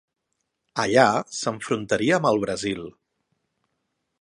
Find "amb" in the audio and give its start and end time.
2.19-2.31